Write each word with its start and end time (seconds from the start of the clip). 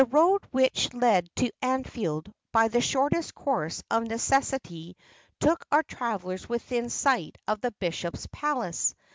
The 0.01 0.07
road 0.07 0.41
which 0.49 0.91
led 0.95 1.29
to 1.35 1.51
Anfield 1.61 2.33
by 2.51 2.69
the 2.69 2.81
shortest 2.81 3.35
course 3.35 3.83
of 3.91 4.01
necessity 4.01 4.97
took 5.39 5.63
our 5.71 5.83
travellers 5.83 6.49
within 6.49 6.89
sight 6.89 7.37
of 7.47 7.61
the 7.61 7.69
bishop's 7.73 8.25
palace. 8.31 8.95